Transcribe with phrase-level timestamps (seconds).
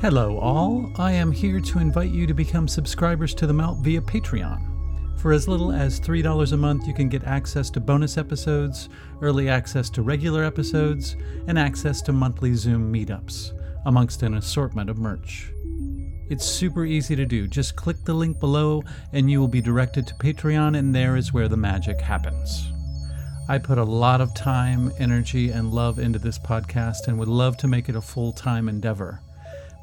[0.00, 0.92] Hello, all.
[0.96, 5.18] I am here to invite you to become subscribers to The Melt via Patreon.
[5.18, 9.48] For as little as $3 a month, you can get access to bonus episodes, early
[9.48, 11.16] access to regular episodes,
[11.48, 13.50] and access to monthly Zoom meetups,
[13.86, 15.50] amongst an assortment of merch.
[16.30, 17.48] It's super easy to do.
[17.48, 21.32] Just click the link below, and you will be directed to Patreon, and there is
[21.32, 22.70] where the magic happens.
[23.48, 27.56] I put a lot of time, energy, and love into this podcast and would love
[27.56, 29.22] to make it a full time endeavor.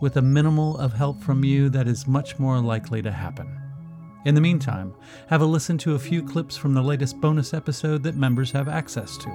[0.01, 3.61] With a minimal of help from you, that is much more likely to happen.
[4.25, 4.93] In the meantime,
[5.29, 8.67] have a listen to a few clips from the latest bonus episode that members have
[8.67, 9.29] access to.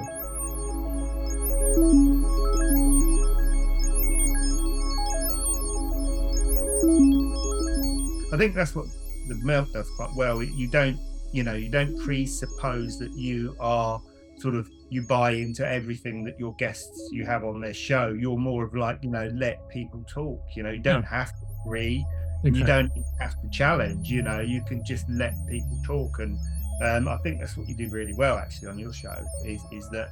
[8.32, 8.86] I think that's what
[9.28, 10.42] the melt does quite well.
[10.42, 10.98] You don't,
[11.32, 14.02] you know, you don't presuppose that you are
[14.40, 18.08] sort of you buy into everything that your guests you have on their show.
[18.18, 20.40] You're more of like, you know, let people talk.
[20.56, 22.04] You know, you don't have to agree,
[22.44, 24.08] and you don't have to challenge.
[24.08, 26.38] You know, you can just let people talk, and
[26.82, 29.16] um, I think that's what you do really well actually on your show.
[29.44, 30.10] Is is that,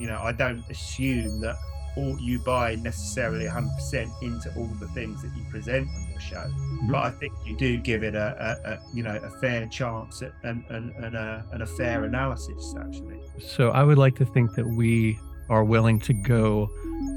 [0.00, 1.56] you know, I don't assume that
[1.98, 6.46] all you buy necessarily 100% into all the things that you present on your show
[6.78, 6.92] Mm-hmm.
[6.92, 8.28] but i think you do give it a,
[8.66, 12.04] a, a you know a fair chance at, and, and, and, a, and a fair
[12.04, 16.70] analysis actually So I would like to think that we are willing to go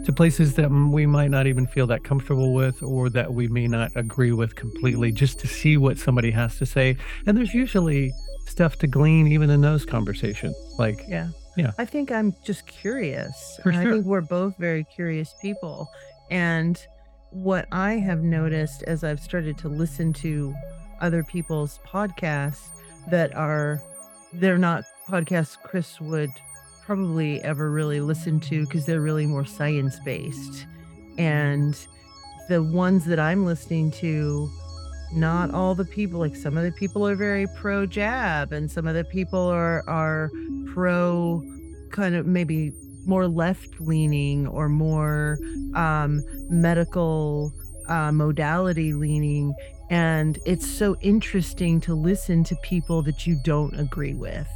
[0.06, 3.68] to places that we might not even feel that comfortable with or that we may
[3.68, 6.96] not agree with completely just to see what somebody has to say.
[7.26, 8.12] And there's usually
[8.46, 10.56] stuff to glean even in those conversations.
[10.80, 11.30] Like, Yeah.
[11.58, 11.72] Yeah.
[11.78, 13.60] I think I'm just curious.
[13.62, 15.90] For and I think we're both very curious people.
[16.30, 16.80] And
[17.32, 20.56] what I have noticed as I've started to listen to
[21.00, 22.68] other people's podcasts
[23.10, 23.82] that are
[24.34, 26.30] they're not podcasts Chris would
[26.86, 30.66] probably ever really listen to because they're really more science based.
[31.18, 31.76] And
[32.50, 34.50] the ones that I'm listening to,
[35.14, 38.88] not all the people like some of the people are very pro jab and some
[38.88, 40.32] of the people are are
[40.74, 41.44] pro
[41.92, 42.74] kind of maybe
[43.06, 45.40] more left leaning or more
[45.76, 47.52] um, medical
[47.88, 49.54] uh, modality leaning.
[49.90, 54.48] And it's so interesting to listen to people that you don't agree with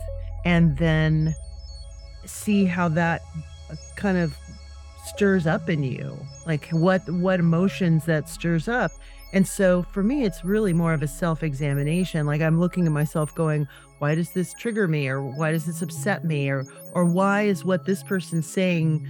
[0.45, 1.35] and then
[2.25, 3.21] see how that
[3.69, 4.35] uh, kind of
[5.05, 6.17] stirs up in you.
[6.45, 8.91] Like what what emotions that stirs up
[9.35, 12.25] and so for me it's really more of a self-examination.
[12.25, 13.67] Like i'm looking at myself going
[13.99, 15.07] why does this trigger me?
[15.07, 16.49] Or why does this upset me?
[16.49, 19.07] Or or why is what this person's saying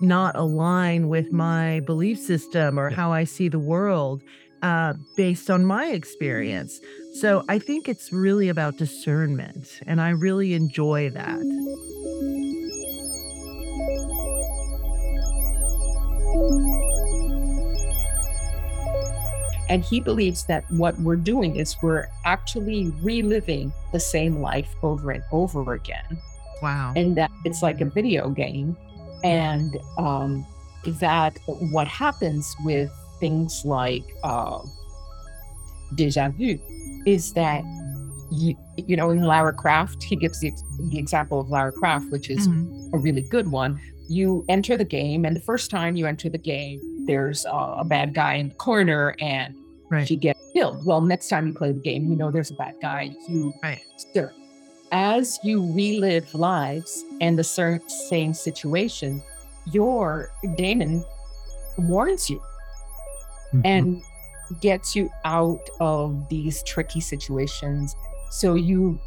[0.00, 2.96] not align with my belief system or Yeah.
[2.96, 4.22] how i see the world
[4.62, 6.80] uh, based on my experience?
[7.20, 11.38] So i think it's really about discernment and i really enjoy that
[19.68, 25.10] And he believes that what we're doing is we're actually reliving the same life over
[25.10, 26.18] and over again.
[26.62, 28.76] wow And that it's like a video game.
[29.24, 30.46] And um,
[31.00, 31.38] that
[31.72, 32.90] what happens with
[33.20, 34.60] things like uh,
[35.94, 36.58] deja vu
[37.06, 37.62] is that,
[38.30, 40.52] you, you know, in Lara Croft, he gives the,
[40.90, 42.92] the example of Lara Croft, which is Mhm.
[42.94, 43.80] a really good one.
[44.08, 47.84] You enter the game, and the first time you enter the game, there's uh, a
[47.84, 49.56] bad guy in the corner, and
[49.90, 50.86] right she gets killed.
[50.86, 53.16] Well, next time you play the game, you know there's a bad guy.
[53.28, 54.32] You right stir.
[54.92, 59.22] As you relive lives and the same situation,
[59.72, 61.04] your Daemon
[61.78, 62.40] warns you
[63.52, 63.62] mhm.
[63.64, 64.02] and
[64.60, 67.94] gets you out of these tricky situations.
[68.30, 68.98] So you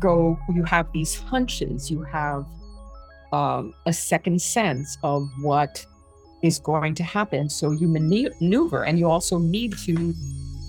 [0.00, 2.46] go, you have these hunches, you have
[3.32, 5.84] um, a second sense of what
[6.42, 7.48] is going to happen.
[7.48, 10.14] So you maneuver, and you also need to,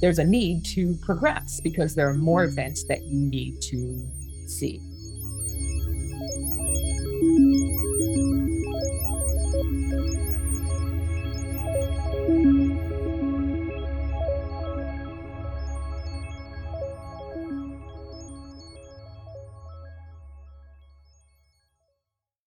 [0.02, 4.08] there's a need to progress because there are more events that you need to
[4.48, 4.80] see.